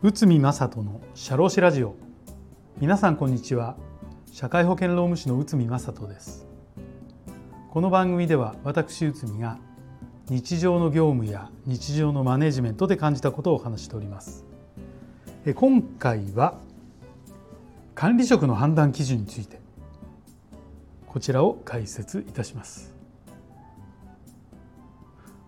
[0.00, 1.94] 内海正人の社労士ラジオ。
[2.78, 3.76] 皆さんこんにちは。
[4.32, 6.46] 社会保険労務士の内海正人です。
[7.68, 9.58] この番組では私内海が
[10.30, 14.46] 日常の業務や日常のマネジメントで感じたことをお話しております。
[15.54, 16.54] 今回は
[17.94, 19.60] 管理職の判断基準について
[21.06, 22.97] こちらを解説いたします。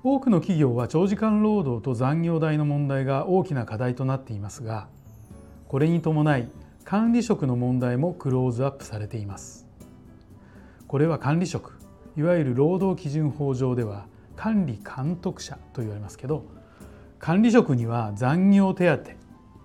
[0.03, 4.89] 多くの企業は長時間労働と残業代の問題が大きな課題となっていますが
[5.69, 6.49] これに伴い
[6.85, 9.69] 管理職の問題もクローズアップされています。
[10.89, 11.79] これは管理職
[12.17, 16.45] いわゆる労働基準法上では管理監督者と言われますけど
[17.19, 19.11] 管理職には残業手当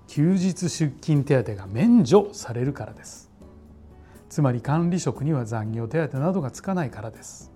[0.08, 3.32] 休日出勤手当が免除されるからです。
[4.28, 7.55] つまり管理職には残業手当などがつかないからです。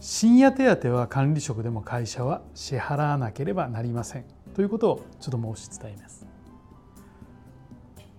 [0.00, 6.26] 深夜手当は管理職でも会社は支払わなければなりませんということをちょっと申し伝えます。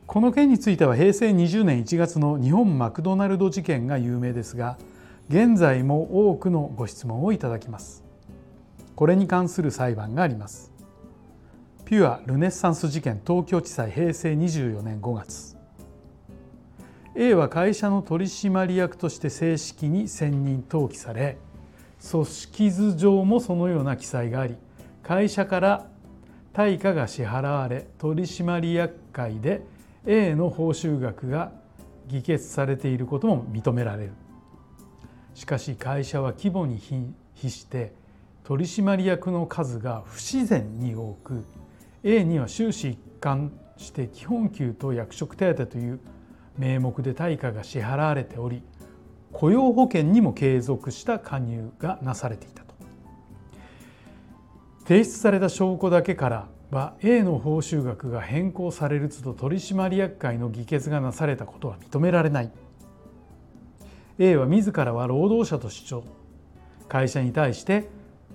[0.06, 4.78] この件については平成20年1月の日本マクドナルド事件が有名ですが
[5.30, 8.04] 現在も多くのご質問をいただきます。
[8.96, 10.72] これに関する裁判があります。
[11.86, 15.58] ピュアルネッサンス事件東京地裁平成24年5月。
[17.16, 21.38] A は会社の取締役として正式に選任登記され
[22.10, 24.56] 組織図上もそのような記載があり
[25.04, 25.88] 会社から
[26.54, 29.62] 対価が支払われ取締役会で
[30.06, 31.52] A の報酬額が
[32.08, 34.14] 議決されていることも認められる。
[35.34, 36.80] しかし会社は規模に
[37.36, 37.94] 比して
[38.44, 41.44] 取締役の数が不自然に多く
[42.04, 46.00] A には終始一貫して基本給と役職手当という
[46.58, 48.64] 名目で対価が支払われており
[49.32, 52.74] 雇用保険にも継続した加入がなされていたと。
[54.88, 62.52] 提出された証拠だけからは A の報酬額が変更されるつと取締役会の議決がなされたことは認められない。
[64.20, 66.04] A は自らは労働者と主張。
[66.88, 67.90] 会社に対して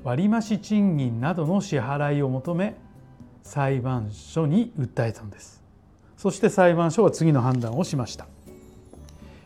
[0.04, 2.76] 割増賃金などの支払いを求め
[3.42, 5.62] 裁判所に訴えたのです。
[6.16, 8.26] そして裁判所は次の判断をしました。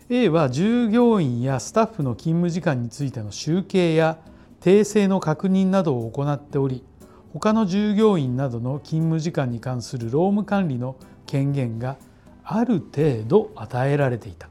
[0.09, 4.19] A は従業員やスタッフの勤務時間についての集計や
[4.61, 6.84] 訂正の確認などを行っており
[7.33, 10.95] 他の従業員などの勤務時間に関する労務管理の
[11.27, 11.97] 権限が
[12.45, 14.49] ある程度与えられていた。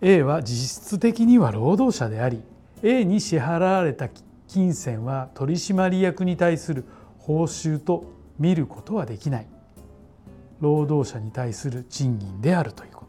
[0.00, 2.40] A は実質的には労働者であり
[2.84, 4.08] A に支払われた
[4.46, 6.84] 金銭は取締役に対する
[7.18, 8.04] 報酬と
[8.38, 9.46] 見ることはできない。
[10.60, 13.01] 労働者に対する賃金であるということ。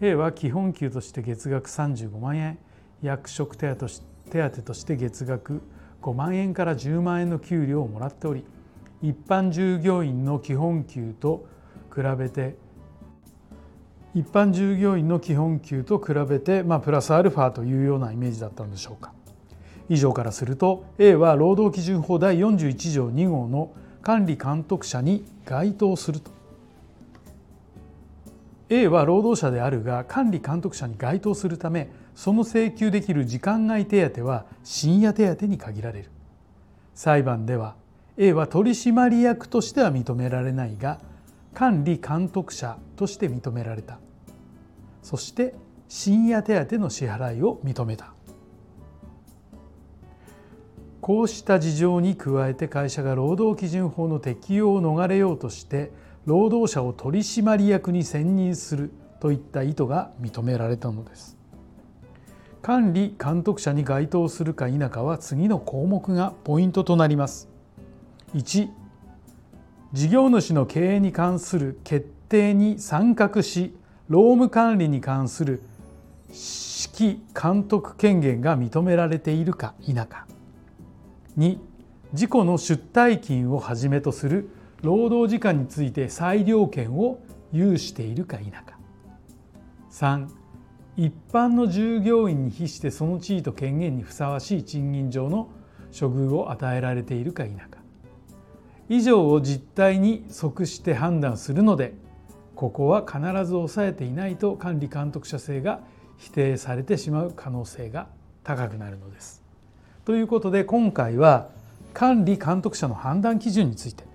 [0.00, 2.58] A は基本給として月額35万円。
[3.02, 5.62] 役職手当手当として月額
[6.02, 8.44] 5万円から10万円の給料をもらっており
[9.02, 11.46] 一般従業員の基本給と
[11.94, 12.56] 比べて
[14.14, 19.12] 一般従業員の基本給と比べて、まあ、プラスアルファというようなイメージだったのでしょうか。
[19.88, 23.72] 以上からすると A は労働基準法第41条2号の
[24.02, 26.39] 管理監督者に該当すると。
[28.72, 36.10] A は労働者であるが管理監督者に該当するためその請求できる時間外手当は深夜手当に限られる。
[36.94, 37.74] 裁判では
[38.16, 41.00] A は取締役としては認められないが
[41.52, 43.98] 管理監督者として認められた。
[45.02, 45.54] そして
[45.88, 48.14] 深夜手当の支払いを認めた。
[51.00, 55.90] こうした事情に加えて会社が労働基準法の適用を逃れようとして
[56.26, 61.36] 労働者を取締役に選任するといった意図が認められたのです。
[62.62, 67.48] 管理監督者に該当するか否かは次の項目がポイントとなります。
[68.34, 68.68] 1
[69.92, 73.74] 事業主の経営に関する決定に参画し
[74.08, 75.62] 労務管理に関する
[76.28, 80.26] 指揮監督権限が認められているか否か。
[81.38, 81.58] 2
[82.12, 84.50] 事故の出退勤をはじめとする
[84.82, 87.20] 労働時間について裁量権を
[87.52, 88.78] 有しているか否か。
[89.90, 90.28] 3
[90.96, 95.48] 一般の従業員に比してその地位と権限にふさわしい賃金上の
[95.92, 97.78] 処遇を与えられているか否か。
[98.88, 101.94] 以上を実態に即して判断するので
[102.56, 105.80] ここは必ず抑えていないと管理監督者制が
[106.18, 108.08] 否定されてしまう可能性が
[108.42, 109.42] 高くなるのです。
[110.04, 111.50] ということで今回は
[111.94, 114.09] 管理監督者の判断基準について。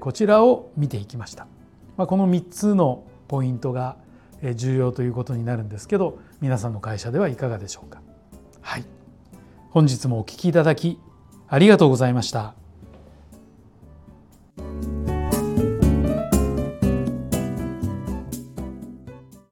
[0.00, 1.46] こちらを見ていきました。
[1.96, 3.96] この3つのポイントが
[4.54, 8.00] 重要ということになるんですけど皆さんの会社ではいかがでしょうか。
[8.60, 8.84] はい。
[9.70, 10.98] 本日もお聞きいただき
[11.48, 12.54] ありがとうございました。